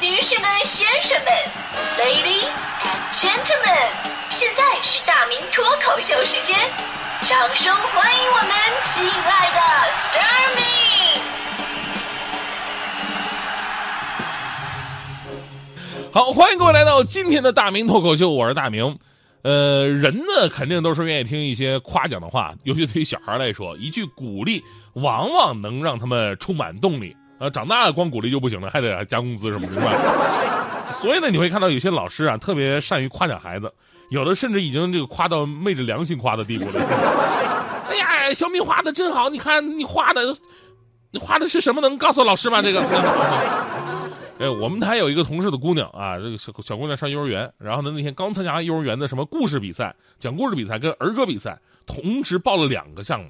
[0.00, 1.26] 女士们、先生们
[1.98, 2.46] ，Ladies
[2.84, 3.90] and Gentlemen，
[4.30, 6.56] 现在是大明脱口秀时间，
[7.22, 8.48] 掌声欢迎我们
[8.84, 9.58] 亲爱的
[9.92, 10.62] s t a r m y
[16.12, 18.96] 好，欢迎各位来到今天的大明脱口秀，我是大明。
[19.42, 24.62] 呃，人呢肯定都是愿意听一些夸奖的话，尤其对于小孩来说，一句鼓励
[24.92, 27.16] 往往能让他们充满动力。
[27.38, 29.92] 呃，长大了光鼓励就不行了，还得加工资什么的，是吧？
[30.92, 33.72] 所以呢，你会看到有些老师啊，特别善于夸奖孩子，
[34.10, 36.80] 有的甚至已经这个夸到昧着良心夸的地步了。
[37.88, 40.34] 哎呀，小米画的真好，你看你画的，
[41.10, 41.80] 你画的是什么？
[41.80, 42.60] 能告诉老师吗？
[42.60, 42.82] 这个。
[44.40, 53.28] 哎，我们台有一个同事的姑娘啊，这个小小姑娘上幼儿园，然后呢那天刚参加幼儿园的什么故事比赛、讲故事比赛跟儿歌比赛，同时报了两个项目，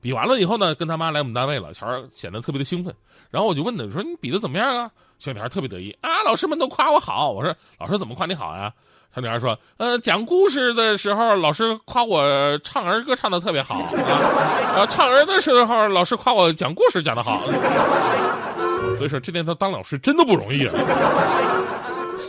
[0.00, 2.94] 比完了以后呢，跟他妈来我们单位了，小孩显得特别的兴奋，
[3.30, 4.90] 然后我就问他，说你比的怎么样啊？
[5.18, 8.72] 小女孩特别得意啊，老师们都夸我好，我说老师怎么夸你好呀？
[9.14, 12.22] 小女孩说，呃，讲故事的时候老师夸我
[12.62, 13.76] 唱儿歌唱的特别好，
[14.76, 17.42] 啊，唱儿的时候老师夸我讲故事讲的好。
[18.96, 20.74] 所以说，这年头当老师真的不容易啊。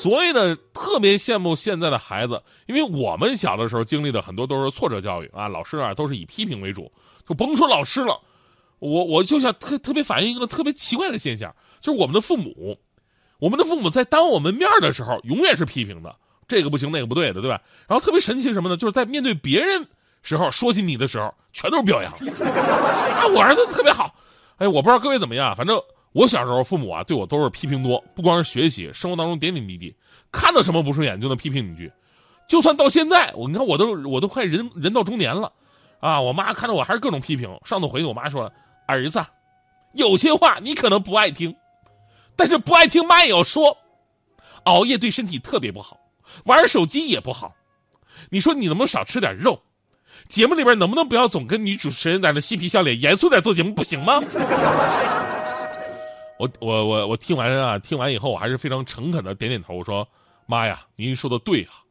[0.01, 6.91] 所以呢，特别羡慕现在的孩子，因为我们小的时候经历的很多都是挫折教育啊，老师啊都是以批评为主，
[7.27, 8.17] 就甭说老师了，
[8.79, 12.77] 我我就想特特别反映一个特别奇怪的现象，就是我们的父母，
[13.39, 16.15] 我们的父母在当我们面的时候，永远是批评的，
[16.47, 17.61] 这个不行，那个不对的，对吧？
[17.87, 18.77] 然后特别神奇什么呢？
[18.77, 19.85] 就是在面对别人
[20.23, 22.11] 时候，说起你的时候，全都是表扬，
[23.19, 24.15] 啊，我儿子特别好，
[24.57, 25.77] 哎，我不知道各位怎么样，反正。
[26.11, 29.95] 我小时候，父母啊对我都是批评多，不光是学习，生活当中点点滴滴，
[30.31, 31.91] 看到什么不顺眼就能批评你一句。
[32.47, 35.51] 就算到现在，我你看我都我都快人人到中年了，
[35.99, 37.47] 啊，我妈看着我还是各种批评。
[37.63, 38.51] 上次回去，我妈说
[38.87, 39.23] ：“儿子，
[39.93, 41.55] 有些话你可能不爱听，
[42.35, 43.77] 但是不爱听妈也要说。
[44.63, 45.99] 熬夜对身体特别不好，
[46.45, 47.53] 玩手机也不好。
[48.29, 49.61] 你说你能不能少吃点肉？
[50.27, 54.19] 节目里边能不能不要总跟女主持人在那嬉皮笑脸，严肃点做节目不行吗？”
[56.39, 60.07] 我我我我听完啊，听完以后我还是非常诚恳的点点头，我说
[60.47, 61.83] ：“妈呀，您说的对啊，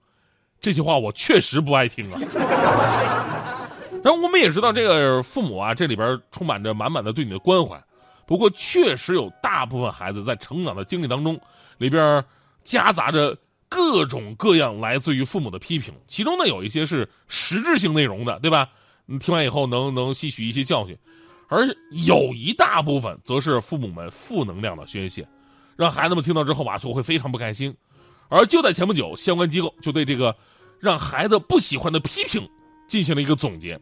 [0.59, 2.19] 这句话我确实不爱听啊。
[4.03, 7.79] ”但我们也知道，这个父母啊，这里边充满着满满的对你的关怀。
[8.25, 11.39] 不过，确实有大部分孩子在成长的经历当中，
[11.77, 12.25] 里边
[12.65, 13.37] 夹杂着
[13.69, 18.71] 各种各样来自于父母的批评，其中呢有一些是实质性内容的，对吧？
[19.05, 20.97] 你听完以后能能吸取一些教训。
[21.49, 25.27] 而有一大部分则是父母们负能量的宣泄，
[25.77, 27.75] 让孩子们听到之后啊，就会非常不开心。
[28.29, 30.37] 而就在前不久，相关机构就对这个
[30.79, 32.47] 让孩子不喜欢的批评
[32.87, 33.81] 进行了一个总结。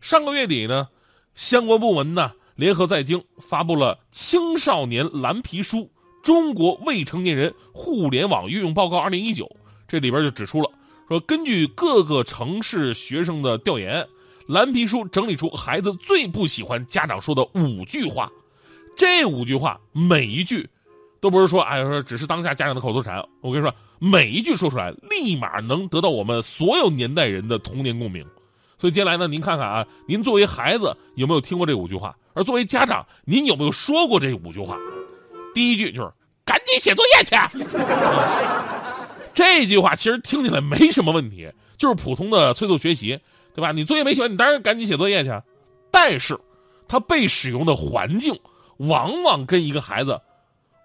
[0.00, 0.86] 上个月底呢，
[1.34, 5.90] 相关部门呢联合在京发布了《青少年蓝皮书：
[6.22, 9.46] 中国未成年人互联网运用报告二零一九》，
[9.88, 10.70] 这里边就指出了
[11.08, 14.06] 说，根据各个城市学生的调研。
[14.50, 18.28] 蓝皮书整理出孩子最不喜欢家长说的五句话，
[18.96, 20.68] 这五句话每一句，
[21.20, 23.24] 都不是说哎说只是当下家长的口头禅。
[23.42, 28.26] 我跟你说，每一句说出来，立马能得到我们所有年代人的童年共鸣。
[28.76, 32.16] 所以接下来呢，您看看啊，您作为孩子有没有听过这五句话？
[32.32, 34.76] 而作为家长，您有没有说过这五句话？
[35.54, 36.10] 第一句就是
[36.44, 37.36] 赶紧写作业去。
[39.32, 43.20] 这句话其实听起来没什么问题，就是普通的催促学习。
[43.54, 43.72] 对吧？
[43.72, 45.32] 你作业没写完，你当然赶紧写作业去。
[45.90, 46.38] 但是，
[46.88, 48.38] 他被使用的环境
[48.76, 50.20] 往往跟一个孩子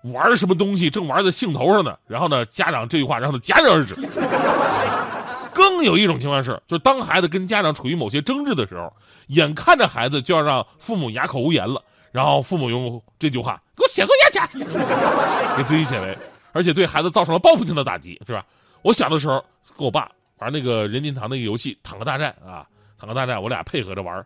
[0.04, 1.98] 玩什么东西正玩在兴头上呢。
[2.08, 3.96] 然后呢，家长这句话让他戛然而止。
[5.54, 8.92] 更有一种情况是，就是当孩子跟家长处于某些争执的时候，
[9.28, 14.60] 眼看着孩子就要让父母哑口无言了，然后父母用这句话给我写作业去，
[15.56, 16.18] 给自己写为，
[16.52, 18.46] 而且对孩子造成了报复性的打击，是吧？
[18.82, 19.42] 我小的时候
[19.78, 20.12] 跟我爸。
[20.40, 22.68] 玩那个任天堂那个游戏《坦克大战》啊，
[23.00, 24.26] 《坦克大战》，我俩配合着玩，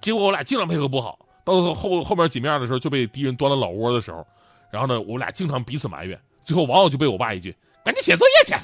[0.00, 4.26] 结果我俩经常配合不好，到后后边几面的时候就被敌人端了老窝的时候，
[4.70, 7.54] 然后呢，我俩经常彼此埋怨，最后往往就被我爸一句
[7.84, 8.54] “赶紧写作业去”，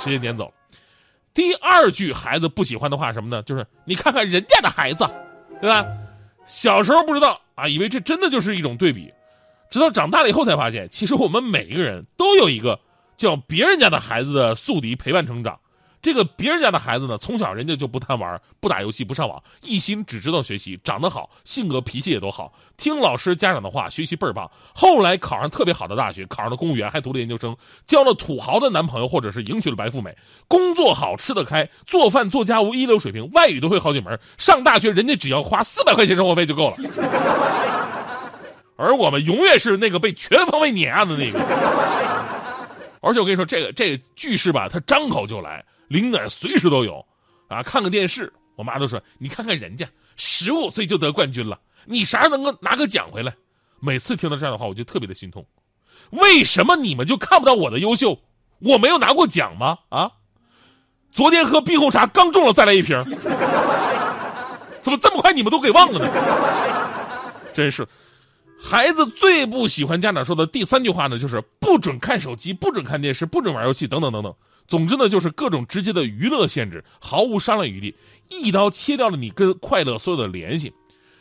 [0.00, 0.52] 直接撵走。
[1.32, 3.40] 第二句孩子不喜欢的话什么呢？
[3.44, 5.06] 就是你看看人家的孩子，
[5.60, 5.86] 对吧？
[6.46, 9.12] 小时候不知道啊，以为这真的就是一种对比，
[9.70, 12.80] 直到长大了以后才发现，其实我们每一个人都有一个。
[13.18, 15.58] 叫别人家的孩子的宿敌陪伴成长，
[16.00, 24.48] 这个别人家的孩子呢，从小人家就不贪玩、不打游戏、不上网，一心只知道学习，长得好，性格脾气也都好，听老师家长的话，学习倍儿棒。
[24.72, 27.56] 后来考上特别好的大学，考上了公务员，还读了研究生，
[27.88, 30.16] 交了土豪的男朋友，或者是迎娶了白富美，
[30.46, 34.16] 工作好，吃得开，做饭做家务一流水平，外语都会好几门。
[34.36, 36.76] 上大学人家只要花四百块钱生活费就够了。
[38.76, 42.07] 而我们永远是那个被全方位碾压的那个。
[43.00, 47.04] 而且我跟你说，这个这个句式吧，他张口就来，灵感随时都有。
[47.48, 53.32] 啊，看个电视，我妈都说：“你看看人家十五岁就得冠军了，你啥时候能够拿个奖回来？”
[53.80, 55.46] 每次听到这样的话，我就特别的心痛。
[56.10, 58.18] 为什么你们就看不到我的优秀？
[58.58, 59.78] 我没有拿过奖吗？
[59.88, 60.10] 啊？
[61.10, 63.02] 昨天喝碧红茶刚中了，再来一瓶。
[64.82, 67.32] 怎么这么快你们都给忘了呢？
[67.54, 67.86] 真是，
[68.60, 74.34] 孩子最不喜欢家长说的第三句话呢，就是不准看手机，不准看电视，不准玩游戏，等等等等。
[74.66, 77.94] 总之呢，就是各种直接的娱乐限制，毫无商量余地，
[78.28, 80.74] 一刀切掉了你跟快乐所有的联系。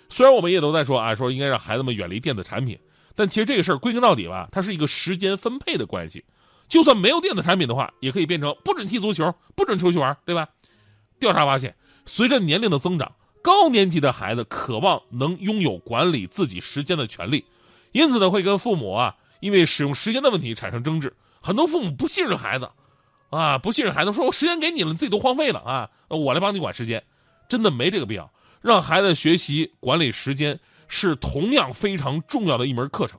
[0.09, 2.77] 虽然我们也都在说啊，说应该让孩子们远离电子产品，
[3.15, 6.25] 但其实这个事儿归根到底吧，它是一个时间分配的关系。
[6.67, 10.49] 就算没有电子产品的话，也可以变成不准踢足球，不准出去玩，对吧？
[11.19, 11.75] 调查发现，
[12.05, 13.13] 随着年龄的增长，
[13.47, 17.45] 高年级的孩子渴望能拥有管理自己时间的权利，
[17.93, 21.15] 因此呢，会跟父母啊，因为使用时间的问题产生争执。
[21.41, 22.69] 很多父母不信任孩子。
[23.29, 25.89] 啊，不信任孩子，说我时间给你了，你自己都荒废了啊！
[26.09, 27.05] 我来帮你管时间，
[27.47, 28.29] 真的没这个必要。
[28.59, 30.59] 让孩子学习管理时间
[30.89, 33.17] 是同样非常重要的一门课程，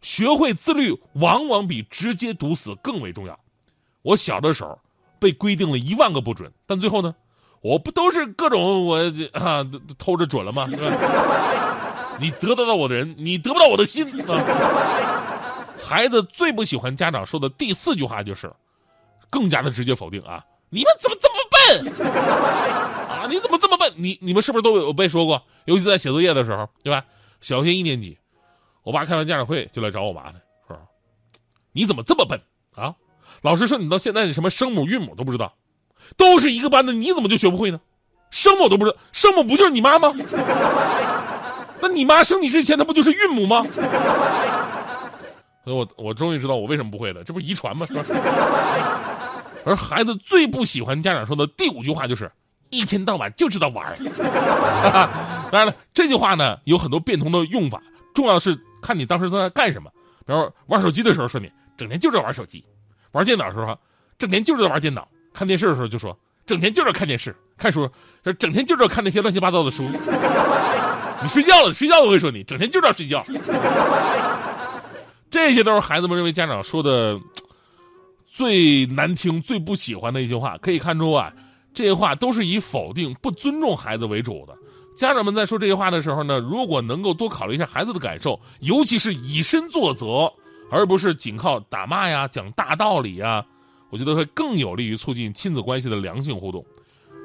[0.00, 3.40] 学会自律往往比直接堵死更为重要。
[4.02, 4.78] 我小的时候
[5.18, 7.14] 被规定了一万个不准，但最后呢，
[7.64, 8.98] 我不都是各种我
[9.32, 9.66] 啊
[9.96, 10.68] 偷着准了吗？
[12.20, 14.06] 你得得到我的人，你得不到我的心。
[15.80, 18.52] 孩子最不喜欢家长说的第四句话就是。
[19.30, 20.44] 更加的直接否定啊！
[20.70, 22.04] 你们怎么这么笨
[23.10, 23.26] 啊？
[23.28, 23.92] 你怎么这么笨？
[23.96, 25.42] 你你们是不是都有被说过？
[25.64, 27.04] 尤其在写作业的时候，对吧？
[27.40, 28.16] 小学一年级，
[28.84, 30.34] 我爸开完家长会就来找我麻烦，
[30.68, 30.78] 说
[31.74, 32.40] ：“你怎么这么笨
[32.76, 32.94] 啊？
[33.42, 35.52] 老师说你到现在你什么声母韵母都不知道，
[36.16, 37.80] 都是一个班的，你怎么就学不会呢？
[38.30, 40.12] 生母都不知道，生母不就是你妈吗？
[41.80, 43.64] 那你妈生你之前，她不就是孕母吗？”
[45.64, 47.86] 所以我我终于知道我为什么不会了，这不是遗传吗？
[47.86, 48.04] 是吧？
[49.64, 52.30] 而孩子最不喜欢家长说的第五句话就是
[52.68, 53.82] “一天到晚就知道玩
[55.50, 57.80] 当然了，这句话呢有很多变通的用法，
[58.14, 59.90] 重要的是看你当时在干什么。
[60.26, 62.62] 比如玩手机的时候说你整天就知道玩手机，
[63.12, 63.78] 玩电脑的时候
[64.18, 67.86] 整天就知道玩电脑，看电视的时候就说整天就知道看电视，看书
[68.24, 69.82] 就整天就知道看那些乱七八糟的书。
[71.22, 73.24] 你睡觉了，睡觉我会说你整天就知道睡觉。
[75.30, 77.18] 这些都是孩子们认为家长说的
[78.26, 80.56] 最难听、最不喜欢的一句话。
[80.58, 81.32] 可以看出啊，
[81.72, 84.54] 这些话都是以否定、不尊重孩子为主的。
[84.96, 90.32] 家长们在说这些话的时候呢，如果能够多考虑一下孩子的感受，尤其是以身作则，
[90.70, 93.44] 而不是仅靠打骂呀、讲大道理呀，
[93.94, 96.66] 我觉得会更有利于促进亲子关系的良性互动。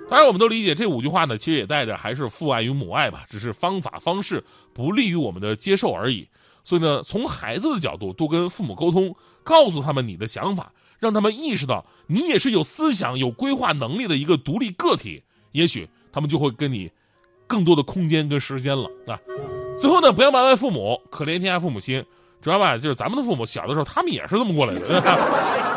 [0.07, 6.27] 当然，我们都理解这五句话呢，其实也带着还是父爱与母爱吧，只是方法方式不利于我们的接受而已。
[6.63, 15.24] 所以呢，从孩子的角度多跟父母沟通，告诉他们你的想法，让他们意识到你也是有思想、有规划能力的一个独立个体，
[15.54, 16.92] 也许他们就会跟你
[17.48, 19.19] 更多的空间跟时间了啊。
[19.80, 22.06] 最后呢，不要埋怨父母，可怜天下父母心。
[22.42, 25.60] 主要吧，就是咱们的父母小的时候，他们也是这么过来的。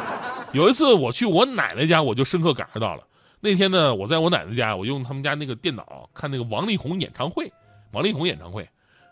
[0.52, 3.02] 有一次我去我奶奶家，我就深刻感受到了。
[3.40, 7.52] 那天呢，我在我奶奶家，我用他们家那个电脑看那个王力宏演唱会，
[7.92, 8.68] 王力宏演唱会。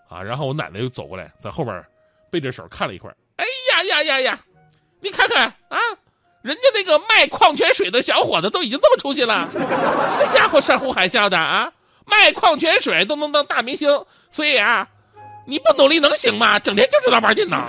[0.09, 1.85] 啊，然后我奶奶就走过来，在后边
[2.31, 3.17] 背着手看了一会儿。
[3.37, 4.39] 哎呀呀呀呀，
[5.01, 5.79] 你看看啊，
[6.43, 11.73] 人家那个卖矿泉水的小伙子都已经这么出息了，这家伙山呼海啸的啊，
[12.07, 14.89] 卖矿泉水都能当大明星，所以啊，
[15.47, 16.59] 你不努力能行吗？
[16.59, 17.65] 整天就知道玩电脑。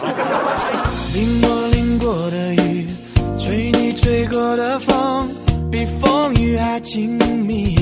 [4.02, 5.30] 吹过的风，
[5.72, 7.76] 比风雨还亲密。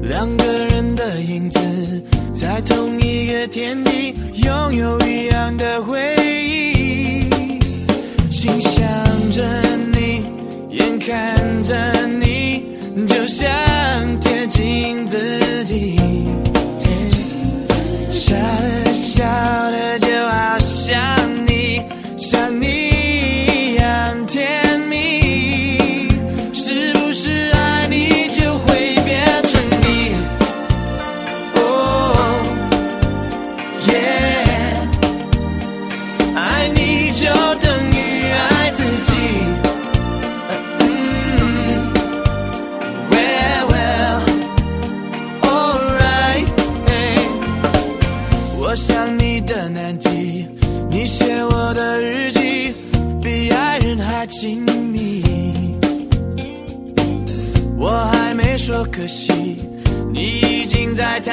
[0.00, 1.58] 两个人的影子。
[2.34, 4.14] 在同一个天地，
[4.44, 7.28] 拥有一样的回忆，
[8.30, 8.82] 心想
[9.32, 9.42] 着
[9.92, 10.22] 你，
[10.70, 12.62] 眼看着你，
[13.08, 13.48] 就像
[14.20, 15.16] 贴近自，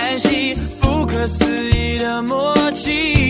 [0.01, 3.20] 叹息，不可思议的默契。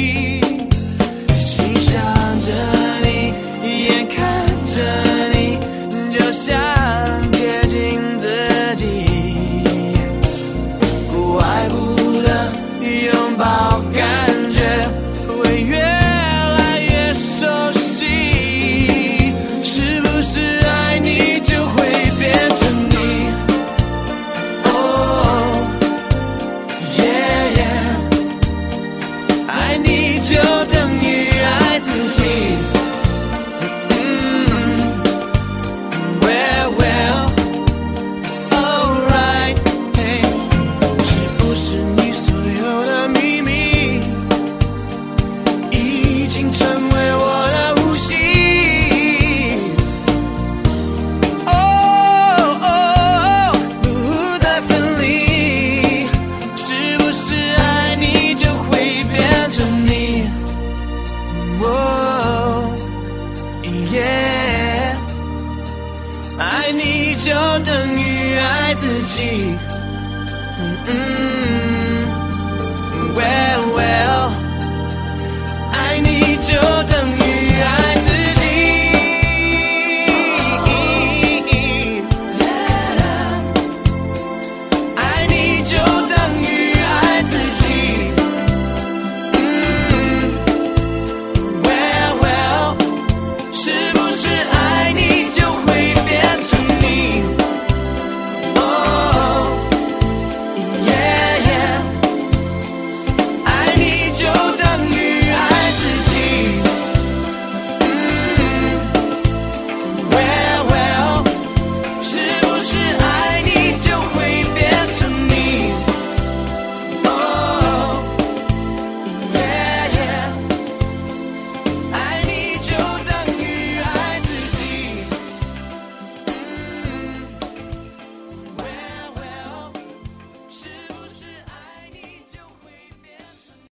[67.23, 69.55] 就等于爱自己。
[70.57, 70.91] 嗯嗯
[73.13, 74.40] well well